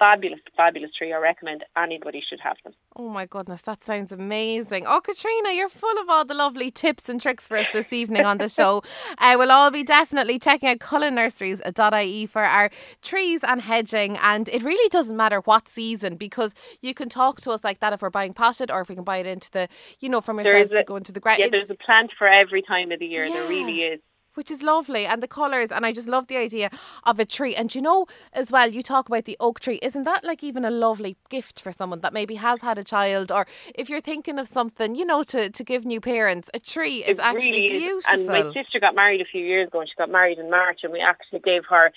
fabulous, 0.00 0.40
fabulous 0.56 0.90
tree. 0.96 1.12
I 1.12 1.18
recommend 1.18 1.62
anybody 1.76 2.22
should 2.26 2.40
have 2.40 2.56
them. 2.64 2.72
Oh 2.96 3.08
my 3.08 3.26
goodness, 3.26 3.62
that 3.62 3.84
sounds 3.84 4.10
amazing. 4.10 4.86
Oh, 4.88 5.00
Katrina, 5.00 5.52
you're 5.52 5.68
full 5.68 5.98
of 5.98 6.08
all 6.08 6.24
the 6.24 6.34
lovely 6.34 6.70
tips 6.70 7.08
and 7.08 7.20
tricks 7.20 7.46
for 7.46 7.58
us 7.58 7.66
this 7.72 7.92
evening 7.92 8.24
on 8.24 8.38
the 8.38 8.48
show. 8.58 8.82
Uh, 9.18 9.36
we'll 9.38 9.52
all 9.52 9.70
be 9.70 9.84
definitely 9.84 10.38
checking 10.38 10.70
out 10.70 10.78
cullennurseries.ie 10.78 12.26
for 12.26 12.42
our 12.42 12.70
trees 13.02 13.44
and 13.44 13.60
hedging. 13.60 14.16
And 14.16 14.48
it 14.48 14.62
really 14.62 14.88
doesn't 14.88 15.16
matter 15.16 15.40
what 15.40 15.68
season 15.68 16.16
because 16.16 16.54
you 16.80 16.94
can 16.94 17.10
talk 17.10 17.40
to 17.42 17.50
us 17.50 17.62
like 17.62 17.80
that 17.80 17.92
if 17.92 18.00
we're 18.02 18.10
buying 18.10 18.32
potted 18.32 18.70
or 18.70 18.80
if 18.80 18.88
we 18.88 18.94
can 18.94 19.04
buy 19.04 19.18
it 19.18 19.26
into 19.26 19.50
the, 19.50 19.68
you 20.00 20.08
know, 20.08 20.22
from 20.22 20.38
ourselves 20.38 20.70
to 20.70 20.82
go 20.82 20.96
into 20.96 21.12
the 21.12 21.20
ground. 21.20 21.40
Yeah, 21.40 21.48
there's 21.50 21.70
a 21.70 21.76
plant 21.76 22.10
for 22.16 22.26
every 22.26 22.62
time 22.62 22.90
of 22.90 22.98
the 22.98 23.06
year. 23.06 23.26
Yeah. 23.26 23.34
There 23.34 23.48
really 23.48 23.80
is 23.82 24.00
which 24.40 24.50
is 24.50 24.62
lovely 24.62 25.04
and 25.04 25.22
the 25.22 25.28
colours 25.28 25.70
and 25.70 25.84
I 25.84 25.92
just 25.92 26.08
love 26.08 26.28
the 26.28 26.38
idea 26.38 26.70
of 27.04 27.20
a 27.20 27.26
tree. 27.26 27.54
And 27.54 27.74
you 27.74 27.82
know 27.82 28.06
as 28.32 28.50
well 28.50 28.70
you 28.70 28.82
talk 28.82 29.06
about 29.06 29.26
the 29.26 29.36
oak 29.38 29.60
tree 29.60 29.78
isn't 29.82 30.04
that 30.04 30.24
like 30.24 30.42
even 30.42 30.64
a 30.64 30.70
lovely 30.70 31.18
gift 31.28 31.60
for 31.60 31.70
someone 31.70 32.00
that 32.00 32.14
maybe 32.14 32.36
has 32.36 32.62
had 32.62 32.78
a 32.78 32.82
child? 32.82 33.30
Or 33.30 33.46
if 33.74 33.90
you're 33.90 34.00
thinking 34.00 34.38
of 34.38 34.48
something 34.48 34.94
you 34.94 35.04
know 35.04 35.22
to, 35.24 35.50
to 35.50 35.62
give 35.62 35.84
new 35.84 36.00
parents 36.00 36.48
a 36.54 36.58
tree 36.58 37.04
is 37.04 37.18
actually 37.18 37.50
really 37.50 37.68
beautiful 37.80 37.98
is. 37.98 38.04
and 38.06 38.26
my 38.28 38.42
sister 38.54 38.80
got 38.80 38.94
married 38.94 39.20
a 39.20 39.26
few 39.26 39.44
years 39.44 39.68
ago 39.68 39.80
and 39.80 39.90
she 39.90 39.94
got 39.98 40.08
married 40.10 40.38
in 40.38 40.48
March 40.48 40.80
and 40.84 40.92
we 40.94 41.00
actually 41.00 41.40
gave 41.40 41.66
her 41.68 41.92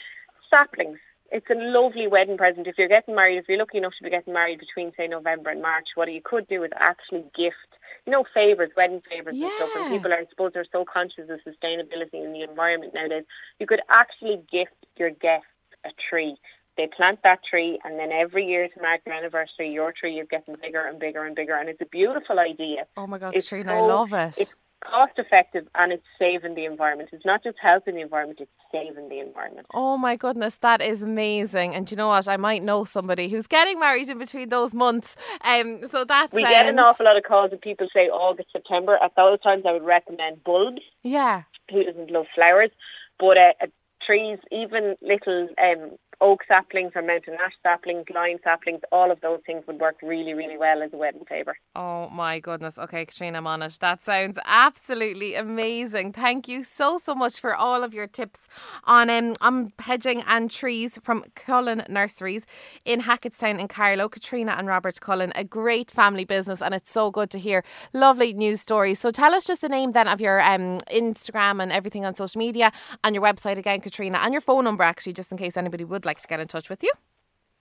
saplings. 0.50 1.00
It's 1.32 1.50
a 1.50 1.56
lovely 1.56 2.08
wedding 2.08 2.36
present. 2.36 2.68
If 2.68 2.78
you're 2.78 2.90
getting 2.90 3.16
married 3.16 3.38
if 3.38 3.48
you're 3.48 3.58
lucky 3.58 3.78
enough 3.78 3.94
to 4.00 4.04
be 4.04 4.10
getting 4.10 4.34
married 4.34 4.60
between 4.60 4.92
say 4.98 5.08
November 5.08 5.50
and 5.50 5.62
March 5.62 5.88
what 5.96 6.12
you 6.12 6.20
could 6.22 6.46
do 6.50 6.62
is 6.66 6.72
actually 6.76 7.24
gift 7.38 7.73
you 8.06 8.12
know, 8.12 8.24
favours, 8.34 8.70
wedding 8.76 9.02
favours 9.10 9.36
yeah. 9.36 9.48
and 9.48 9.54
stuff. 9.56 9.70
And 9.76 9.92
people 9.94 10.12
are, 10.12 10.18
I 10.18 10.26
suppose, 10.30 10.52
are 10.56 10.66
so 10.72 10.86
conscious 10.86 11.30
of 11.30 11.40
sustainability 11.42 12.24
in 12.24 12.34
the 12.34 12.42
environment 12.42 12.94
nowadays. 12.94 13.24
You 13.60 13.68
could 13.68 13.82
actually 13.90 14.42
gift 14.52 14.74
your 14.98 15.10
guests 15.10 15.48
a 15.86 15.90
tree. 16.10 16.36
They 16.76 16.88
plant 16.88 17.20
that 17.24 17.40
tree, 17.48 17.80
and 17.84 18.00
then 18.00 18.12
every 18.12 18.46
year 18.48 18.68
to 18.68 18.82
mark 18.82 19.04
their 19.06 19.14
anniversary, 19.14 19.72
your 19.72 19.92
tree 19.92 20.20
is 20.20 20.28
getting 20.30 20.56
bigger 20.60 20.86
and 20.88 21.00
bigger 21.00 21.24
and 21.24 21.36
bigger. 21.36 21.56
And 21.56 21.70
it's 21.70 21.82
a 21.82 21.86
beautiful 21.86 22.40
idea. 22.40 22.88
Oh 22.98 23.06
my 23.06 23.20
God, 23.20 23.36
it's 23.36 23.48
Katrina, 23.48 23.72
so, 23.72 23.76
I 23.76 23.82
love 23.82 24.14
it. 24.14 24.38
It's 24.40 24.56
cost 24.90 25.14
effective 25.18 25.68
and 25.76 25.92
it's 25.92 26.06
saving 26.20 26.56
the 26.56 26.66
environment. 26.66 27.10
It's 27.14 27.26
not 27.26 27.44
just 27.44 27.58
helping 27.62 27.96
the 27.96 28.02
environment, 28.02 28.40
it's 28.42 28.52
saving 28.72 29.10
the 29.10 29.20
environment. 29.20 29.68
Oh 29.74 29.98
my 29.98 30.16
goodness, 30.16 30.58
that 30.60 30.82
is 30.82 31.02
amazing. 31.02 31.76
And 31.76 31.90
you 31.90 31.98
know 31.98 32.08
what? 32.10 32.28
I 32.28 32.38
might 32.38 32.64
know 32.64 32.84
somebody 32.84 33.30
who's 33.30 33.48
getting 33.48 33.80
married 33.80 34.10
in 34.10 34.18
between 34.18 34.50
those 34.50 34.74
months. 34.74 35.16
Um 35.44 35.84
so 35.84 36.04
that's 36.04 36.34
We 36.34 36.44
sounds... 36.44 36.54
get 36.54 36.68
an 36.68 36.80
awful 36.80 37.06
lot 37.06 37.18
of 37.18 37.24
calls 37.24 37.52
and 37.52 37.62
people 37.62 37.88
say 37.94 38.10
August, 38.10 38.50
September. 38.52 38.98
At 39.04 39.16
those 39.16 39.40
times 39.42 39.64
I 39.68 39.74
would 39.74 39.84
recommend 39.84 40.44
bulbs. 40.44 40.82
Yeah. 41.02 41.44
Who 41.72 41.84
doesn't 41.84 42.12
love 42.12 42.26
flowers? 42.36 42.72
But 43.20 43.38
uh, 43.38 43.68
trees, 44.06 44.40
even 44.52 44.96
little 45.02 45.48
um, 45.62 45.92
oak 46.24 46.44
saplings 46.48 46.94
or 46.96 47.02
mountain 47.02 47.36
ash 47.46 47.54
saplings, 47.62 48.06
lime 48.14 48.40
saplings, 48.44 48.80
all 48.92 49.12
of 49.12 49.20
those 49.22 49.42
things 49.46 49.64
would 49.68 49.80
work 49.80 49.98
really, 50.02 50.34
really 50.34 50.58
well 50.58 50.82
as 50.82 50.92
a 50.94 50.98
wedding 50.98 51.26
favour. 51.28 51.56
Oh 51.76 52.08
my 52.10 52.40
goodness. 52.40 52.80
Okay, 52.80 53.06
Katrina, 53.06 53.38
I'm 53.40 53.48
on 53.48 53.62
it. 53.62 53.78
That 53.82 54.04
sounds 54.04 54.40
absolutely 54.46 55.36
amazing. 55.36 56.14
Thank 56.14 56.48
you 56.48 56.64
so, 56.64 56.98
so 57.04 57.14
much 57.14 57.40
for 57.40 57.54
all 57.54 57.84
of 57.84 57.94
your 57.94 58.08
tips 58.08 58.48
on 58.86 59.10
um, 59.10 59.34
on 59.42 59.74
hedging 59.80 60.24
and 60.26 60.50
trees 60.50 60.98
from 61.04 61.26
Cullen 61.36 61.84
Nurseries 61.90 62.46
in 62.86 63.02
Hacketstown 63.02 63.60
in 63.60 63.68
Carlow. 63.68 64.08
Katrina 64.08 64.56
and 64.58 64.68
Robert 64.68 65.02
Cullen, 65.02 65.34
a 65.36 65.44
great 65.44 65.92
family 65.92 66.24
business, 66.24 66.62
and 66.62 66.74
it's 66.74 66.90
so 66.90 67.12
good 67.12 67.30
to 67.32 67.40
hear 67.40 67.64
lovely 67.94 68.32
news 68.32 68.62
stories. 68.62 69.00
So 69.00 69.12
tell 69.12 69.36
us 69.36 69.46
just 69.46 69.62
the 69.62 69.70
name 69.70 69.92
then 69.92 70.08
of 70.08 70.22
your 70.22 70.40
um, 70.42 70.80
Instagram 70.92 71.62
and 71.62 71.72
everything 71.72 72.06
on 72.06 72.16
social 72.16 72.40
media 72.40 72.72
and 73.04 73.14
your 73.14 73.24
website 73.24 73.58
again, 73.58 73.82
Katrina, 73.82 74.20
and 74.22 74.34
your 74.34 74.42
phone 74.42 74.64
number 74.64 74.84
actually, 74.84 75.14
just 75.14 75.32
in 75.32 75.38
case 75.38 75.58
anybody 75.58 75.84
would 75.84 76.06
like 76.06 76.13
like 76.14 76.22
to 76.22 76.28
get 76.28 76.40
in 76.40 76.48
touch 76.48 76.70
with 76.70 76.84
you? 76.84 76.92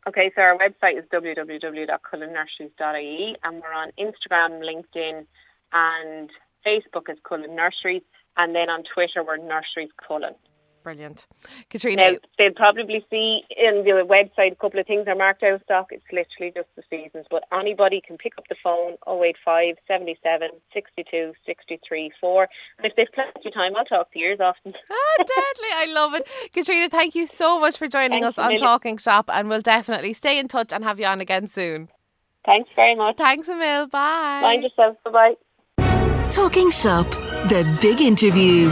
Okay, 0.07 0.31
so 0.35 0.43
our 0.43 0.59
website 0.59 0.99
is 0.99 1.05
www.cullennurseries.ie 1.13 3.37
and 3.45 3.63
we're 3.63 3.73
on 3.73 3.93
Instagram, 3.99 4.61
LinkedIn 4.61 5.25
and 5.73 6.31
Facebook 6.67 7.09
as 7.09 7.17
Cullen 7.27 7.57
Nurseries 7.57 8.03
and 8.37 8.55
then 8.55 8.69
on 8.69 8.83
Twitter 8.93 9.25
we're 9.25 9.39
Nurseries 9.39 9.89
Cullen. 10.07 10.35
Brilliant. 10.83 11.27
Katrina. 11.71 12.13
Now, 12.13 12.19
they'll 12.39 12.53
probably 12.53 13.05
see 13.09 13.43
in 13.57 13.85
the 13.85 14.05
website 14.05 14.53
a 14.53 14.57
couple 14.57 14.81
of 14.81 14.87
things 14.87 15.07
are 15.07 15.15
marked 15.15 15.43
out 15.43 15.55
of 15.55 15.63
stock. 15.63 15.89
It's 15.91 16.05
literally 16.13 16.53
just 16.55 16.69
the 16.77 16.83
seasons. 16.91 17.27
But 17.31 17.45
anybody 17.53 18.03
can 18.05 18.19
pick 18.19 18.33
up 18.37 18.45
the 18.49 18.57
phone 18.63 18.97
085 19.07 19.77
77 19.87 20.49
62 20.73 21.33
63 21.47 22.11
4. 22.21 22.49
And 22.79 22.87
if 22.87 22.97
they've 22.97 23.07
plenty 23.15 23.49
of 23.49 23.55
time, 23.55 23.77
I'll 23.77 23.85
talk 23.85 24.13
to 24.13 24.19
yours 24.19 24.39
often. 24.41 24.73
ah, 24.91 25.17
deadly. 25.19 25.69
I 25.75 25.93
love 25.93 26.15
it. 26.15 26.27
Katrina, 26.53 26.89
thank 26.89 27.15
you 27.15 27.27
so 27.27 27.61
much 27.61 27.77
for 27.77 27.87
joining 27.87 28.23
Thanks 28.23 28.39
us 28.39 28.45
on 28.45 28.57
Talking 28.57 28.97
Shop. 28.97 29.31
And 29.33 29.49
we'll 29.49 29.61
definitely 29.61 30.13
stay 30.13 30.39
in 30.39 30.49
touch 30.49 30.73
and 30.73 30.83
have 30.85 30.99
you 30.99 31.07
on 31.07 31.21
again 31.21 31.47
soon. 31.47 31.89
Thanks 32.45 32.71
very 32.75 32.97
much. 32.97 33.17
Thanks, 33.17 33.49
Emil. 33.49 33.87
Bye. 33.87 34.41
Mind 34.43 34.63
yourself. 34.65 34.97
Bye 35.05 35.35
bye. 35.79 36.29
Talking 36.29 36.71
Shop, 36.71 37.09
the 37.49 37.79
big 37.81 38.01
interview. 38.01 38.71